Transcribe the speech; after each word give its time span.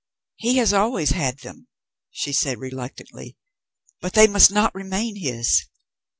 "He 0.37 0.57
has 0.57 0.73
always 0.73 1.11
had 1.11 1.37
them," 1.41 1.67
she 2.09 2.33
said 2.33 2.57
reluctantly; 2.57 3.37
"but 3.99 4.13
they 4.13 4.25
must 4.25 4.49
not 4.51 4.73
remain 4.73 5.15
his." 5.15 5.65